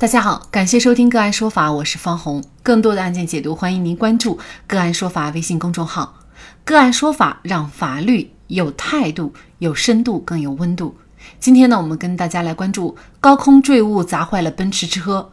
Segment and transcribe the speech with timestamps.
[0.00, 2.42] 大家好，感谢收听个案说法，我是方红。
[2.62, 6.20] 更多的案件解读，欢迎您关注个案说法微信公众号。
[6.64, 10.96] 个案说法让法律有态度、有深度、更有温度。
[11.38, 15.32] 今天呢，我们跟大家来关注高空坠物砸坏了奔驰车，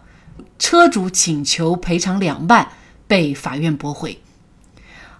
[0.60, 2.68] 车主请求赔偿两万，
[3.08, 4.22] 被法院驳回。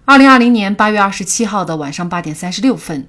[0.04, 3.08] 二零二零年八月二十七号的晚上八点三十六分。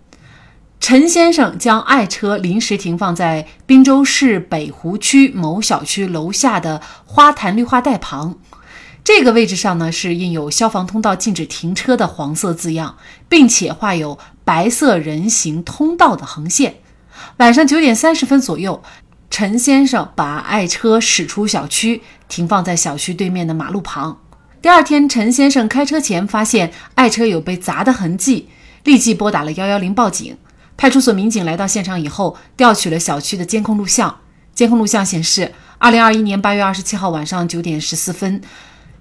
[0.80, 8.36] 陈先生将爱车临时停放在滨州市北湖区某小区楼下的花坛绿化带旁，
[9.04, 16.78] 这个位置上呢是印有“消防通道禁止停车”的黄色字样，并且画有白色人行通道的横线。
[17.38, 18.82] 晚上九点三十分左右，
[19.30, 24.22] 陈先生把爱车驶出小区，停放在小区对面的马路旁。
[24.62, 28.50] 第二天，陈先生开车前发现爱车有被砸的痕迹，
[28.86, 30.36] 立即拨打了幺幺零报警。
[30.80, 34.16] 派出所民警来到现场以后，调取了小区的监控录像。
[34.56, 38.42] 监控录像显示，二零二一年八月二十七号晚上九点十四分，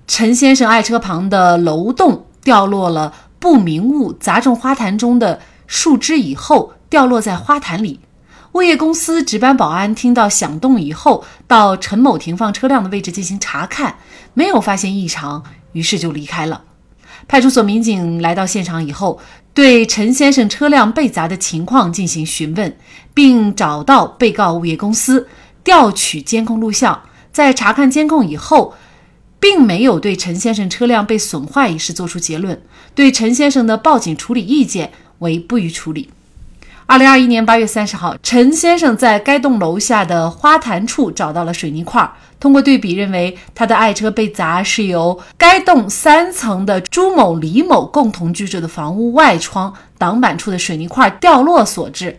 [0.09, 8.01] 陈先生爱车旁的楼栋掉落了不明物，砸中花坛中的树枝以后，掉落在花坛里。
[8.55, 13.99] 物业公司值班保安听到响动以后，到陈某停放车辆的位置进行查看，
[14.35, 16.65] 没有发现异常，于是就离开了。
[17.29, 19.21] 派出所民警来到现场以后。
[19.59, 22.77] 对陈先生车辆被砸的情况进行询问，
[23.13, 25.27] 并找到被告物业公司
[25.65, 27.03] 调取监控录像。
[27.33, 28.75] 在查看监控以后，
[29.41, 32.63] 并没有对陈先生车辆被损坏一事作出结论。
[32.95, 36.09] 对陈先生的报警处理意见为不予处理。
[36.91, 42.11] 二零二一年八月三十号，陈先生在该栋楼下的花坛处找到了水泥块。
[42.41, 52.17] 通过对比，认为他的爱车被砸是由该栋三层的朱某、李某共同居住的房屋外窗挡板处的水泥块掉落所致。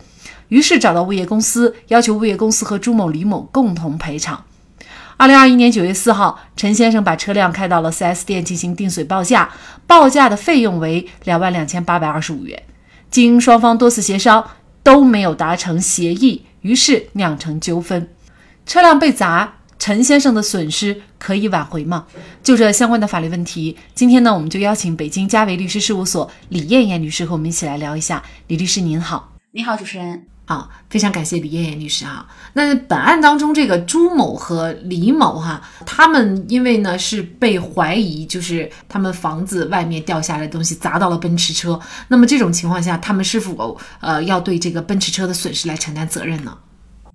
[0.49, 4.43] 于是找到物业公司，要求物业公司和朱某、李某共同赔偿。
[5.17, 9.49] 二零二一年九月四号，陈先生把车辆开到了 4S 店进行定损报价，
[9.87, 12.61] 报价的费用为两万两千八百二十五元。
[13.09, 14.45] 经双方多次协商，
[14.89, 18.09] 都没有达成协议，于是酿成纠纷。
[18.65, 19.53] 车辆被砸。
[19.77, 22.05] 陈先生的损失可以挽回吗？
[22.43, 28.21] 就这相关的法律问题，今天呢，我们就邀请北京嘉维律师事务所李艳艳律师和我们一起来聊一下。
[28.47, 32.25] 李律师您好，你好，主持人好，非常感谢李艳艳律师哈。
[32.53, 46.57] 那本案当中，这个朱某和李某哈，他们因为呢是被怀疑，就是他们房子外面掉下来的东西砸到了奔驰车，那么这种情况下，他们是否呃要对这个奔驰车的损失来承担责任呢？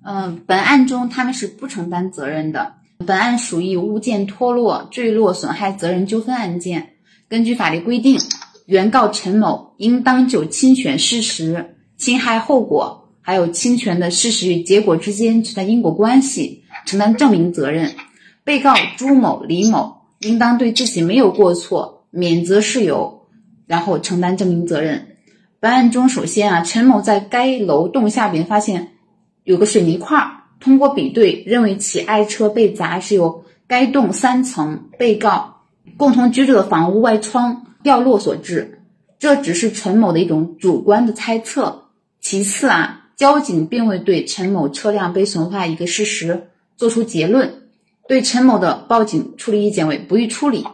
[0.05, 2.71] 嗯，本案中他们是不承担责任的。
[3.05, 6.91] 本案属于物件脱落、坠落损害责任纠纷案件。
[7.27, 8.17] 根据法律规定，
[8.65, 17.95] 原告陈某应当就侵权事实、侵害后果，还有侵权的事实与结果之间存在因果关系，承担证明责任。
[18.43, 23.23] 被告朱某、李某应当对自己没有过错，免责事由，
[23.65, 25.17] 然后承担证明责任。
[25.59, 28.91] 本案中，首先啊，陈某在该楼栋下边发现。
[29.43, 30.19] 有个水泥块，
[30.59, 35.61] 通过比对，认为其爱车被砸是由该栋三层被告
[35.97, 38.81] 共同居住的房屋外窗掉落所致，
[39.17, 41.89] 这只是陈某的一种主观的猜测。
[42.19, 47.63] 其次啊，交警并未对陈某车辆被损坏一个事实作出结论，
[48.07, 50.65] 对陈某的报警处理意见为不予处理。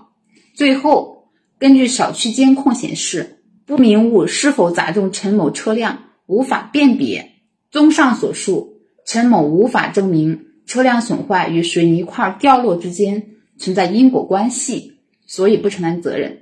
[0.55, 1.27] 最后，
[1.59, 7.33] 根据小区监控显示，不明物是否砸中陈某车辆无法辨别。
[7.69, 13.23] 综上所述，陈某无法证明车辆损坏与水泥块掉落之间
[13.57, 16.41] 存在因果关系，所以不承担责任。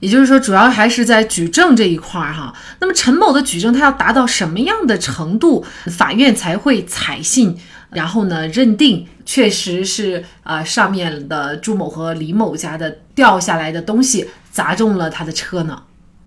[0.00, 2.52] 也就是说，主要还是在举证这一块儿哈。
[2.80, 7.56] 那么陈某的举证，他要达到什么样的程度，法院才会采信，
[7.90, 15.82] 然后呢，认定确实是啊上面的朱某和李某家的掉下来的东西砸中了他的车呢？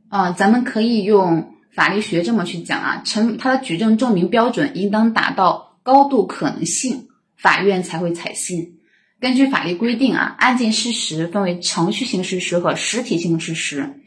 [0.08, 1.50] 啊，咱们可以用。
[1.76, 8.76] 法律学这么去讲啊，陈他的举证证明标准应当达到高度可能性，法院才会采信。
[9.24, 14.02] 根据法律规定啊，案件事实分为程序性事实和实体性事实。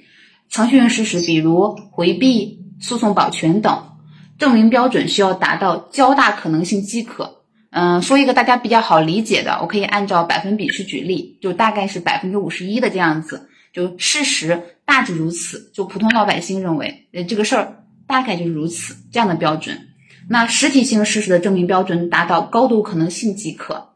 [0.50, 3.96] 程序性事实，比如回避、诉讼保全等，
[4.38, 7.44] 证明标准需要达到较大可能性即可。
[7.70, 13.48] 嗯，说一个大家比较好理解的，我可以按照百分比去举例，就大概是百分之五十一的这样子。
[13.72, 19.88] 就事实大致如此，就普通老百姓认为，呃，这个事儿大概就是如此这样的标准。
[20.28, 23.95] 那实体性事实的证明标准达到高度可能性即可，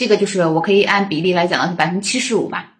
[0.00, 2.78] 这个就是我可以按比例来讲的是百分之七十五吧。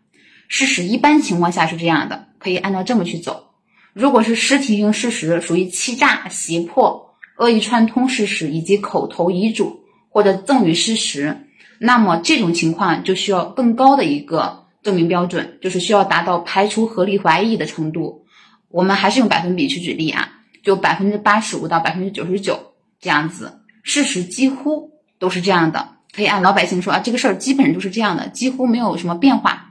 [0.48, 3.50] 事实一般情况下是这样的，可以按照这么去走。
[3.92, 11.46] 如果是实体性事实，属于欺诈、胁迫、恶意串通事实以及口头遗嘱或者赠与事实，
[11.78, 18.24] 那么这种情况就需要更高的一个证明标准，就是需要达到排除合理怀疑的程度。
[18.70, 20.26] 我们还是用百分比去举例啊，
[20.64, 25.99] 就百分之八十五到百分之九十九这样子，事实几乎都是这样的。
[26.14, 29.66] 可以按老百姓说啊，这个事儿基本上都是这样的，几乎没有什么变化。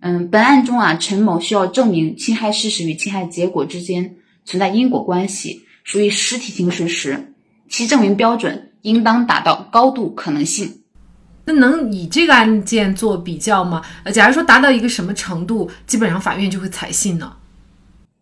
[0.00, 7.32] 嗯，本案中啊，陈某需要证明侵害事实与侵害结果之间存在因果关系，属于实体性事实，
[7.68, 10.82] 其证明标准应当达到高度可能性。
[11.44, 13.82] 那能以这个案件做比较吗？
[14.04, 17.32] 呃，假如说达到一个什么程度，基本上法院就会采信呢？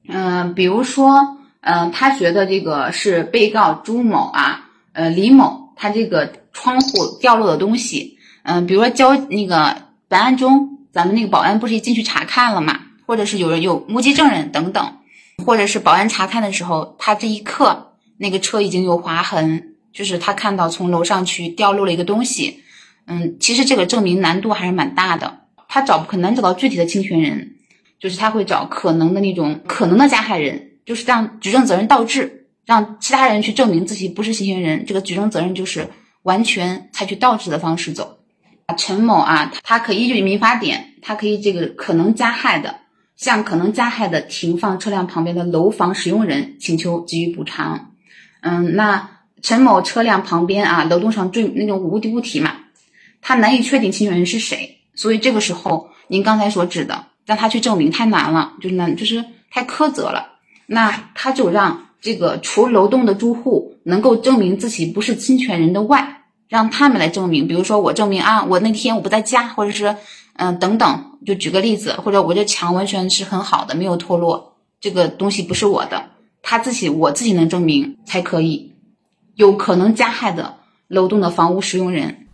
[0.09, 9.77] 嗯，比如说，嗯，他觉得这个是被告朱某啊，呃，李某，他这个窗户掉落的东西，嗯，比如说交那个
[10.09, 10.73] 本案中。
[10.97, 12.81] 咱们那个保安不是进去查看了嘛？
[13.05, 14.97] 或者是有人有目击证人等等，
[15.45, 22.63] 或者是保安查看的时候，他这一刻那个车已经有划痕，就是他看到从楼上去掉落了一个东西。
[23.07, 27.57] 嗯，其实这个证明难度还是蛮大的，他找很难找到具体的侵权人，
[28.01, 35.89] 就是他会找可能的那种可能的加害人，就是让举证责任倒置，让其他人去证明自己不是侵权人，这个举证责任就是
[36.25, 38.19] 完全采取倒置的方式走。
[38.77, 42.81] 陈某啊，他可依据民法典，他可以这个可能加害的，
[43.17, 47.93] 向可能加害的停放车辆旁边的楼房使用人请求给予补偿。
[48.41, 49.09] 嗯，那
[49.41, 52.57] 陈某车辆旁边啊，楼栋上坠那种物体物体嘛，
[53.23, 60.33] 他难以确定侵权人是谁，所以这个时候您刚才所指的让他去证明太难了，就是难，就是太苛责了。
[60.67, 66.13] 那他就让这个除楼栋的住户能够证明自己不是侵权人的外。
[66.49, 69.97] 让他们来证明，比如说我证明啊，我那天我不在家，或者是
[70.35, 76.11] 嗯等等，就举个例子，或者我这墙完全是很好的，没有脱落，这个东西不是我的，
[76.43, 78.75] 他自己我自己能证明才可以，
[79.35, 82.26] 有可能加害的楼栋的房屋使用人。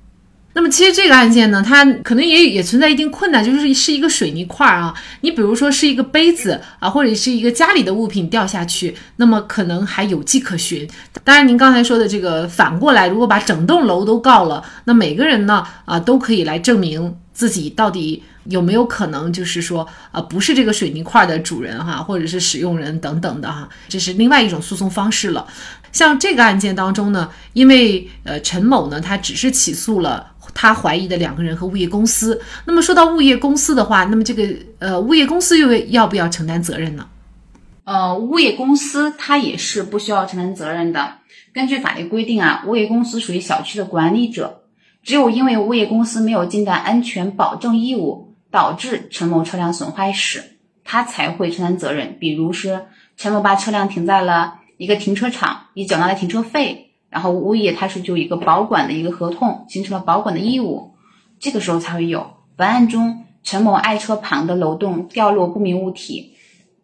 [0.54, 4.93] 那么其实这个案件呢，它可能也也存在一定困难，就是是一个水泥块啊。
[5.22, 10.87] 你比如说是一个杯子啊，或者是一个家里的物品掉下去，那么可能还有迹可循。
[11.25, 25.46] 当然，您刚才说的这个反过来，如果把整栋楼都告了，那每个人呢啊都可以来证明自己到底有没有可能，就是说啊不是这个水泥块的主人哈，或者是使用人等等的哈，这是另外一种诉讼方式了。
[25.93, 30.31] 像这个案件当中呢，因为呃陈某呢他只是起诉了。
[30.54, 32.40] 他怀疑的两个人和物业公司。
[32.66, 37.08] 那么说到物业公司的话，那么这个呃，物业公司又要不要承担责任呢？
[37.84, 41.14] 呃，物业公司它也是不需要承担责任的。
[41.52, 44.62] 根据法律规定啊，物业公司属于小区的管理者，
[45.02, 50.43] 只有因为物业公司没有尽到安全保证义务，导致陈某车辆损坏时，
[50.84, 52.16] 他才会承担责任。
[52.20, 56.91] 比如是陈某把车辆停在了一个停车场，已缴纳了停车费。
[57.12, 60.94] 然后物业它是就一个保管的一个合同，形成了保管的义务，
[61.38, 62.26] 这个时候才会有。
[62.56, 66.32] 本案中，陈某爱车旁的楼栋掉落不明物体，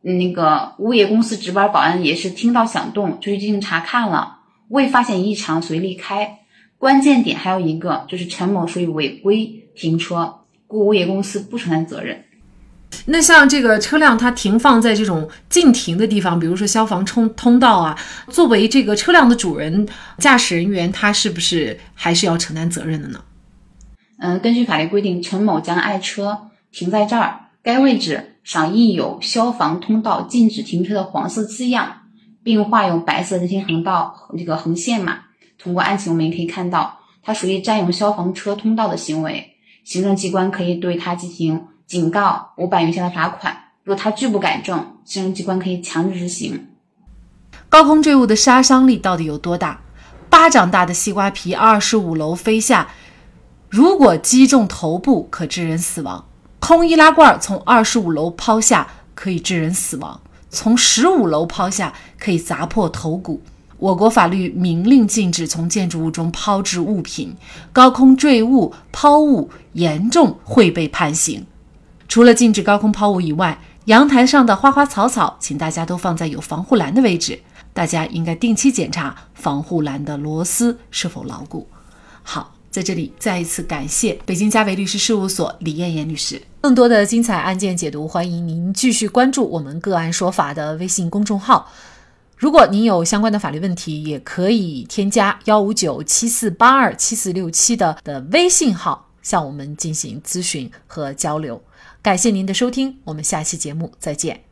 [0.02, 6.40] 那个物业公司值班保安也是听到响动就去进行查看了，未发现异常，随离开。
[6.76, 12.24] 关键点还有一个就是陈某属于违规停车，故物业公司不承担责任。
[13.06, 17.98] 那像这个车辆，它停放在这种禁停的地方，比如说消防通通道啊，
[18.28, 19.86] 作为这个车辆的主人、
[20.18, 23.20] 驾驶人员，他是不是还是要承担责任的呢？
[24.18, 32.02] 嗯，根据法律规定，陈某将爱车停在这儿，该位置上印有“消防通道禁止停车”的黄色字样，
[32.42, 35.20] 并画有白色人行横道这个横线嘛。
[35.58, 41.62] 通过案情我们也可以看到，他属于占用消防车通道的行为，行政机关可以对他进行。
[41.88, 44.76] 警告五百元以下的罚款，如果他拒不改正，
[45.06, 46.68] 行政机关可以强制执行。
[47.70, 49.80] 高空坠物的杀伤力到底有多大？
[50.28, 52.88] 巴掌大的西瓜皮，二十五楼飞下，
[53.70, 56.26] 如果击中头部，可致人死亡；
[56.60, 63.40] 空易拉罐从二十五楼抛下，可以致人死亡；从十五楼抛下，可以砸破头骨。
[63.78, 67.34] 我国法律明令禁止从建筑物中抛掷物品，
[67.72, 71.46] 高空坠物抛物严重会被判刑。
[72.08, 77.38] 除了禁止高空抛物以外，阳台上的花花草草，请大家都放在有防护栏的位置。
[77.74, 81.68] 大家应该定期检查防护栏的螺丝是否牢固。
[82.22, 86.40] 好，在这里再一次感谢北京嘉维律师事务所李艳艳律师。
[86.62, 91.70] 更多的精彩案件解读，欢迎您继续关注我们“个案说法”的微信公众号。
[92.36, 101.62] 如果您有相关的法律问题，也可以添加幺五九七四八二七四六七的的微信号向我们进行咨询和交流。
[102.02, 104.47] 感谢您的收听，我们下期节目再见。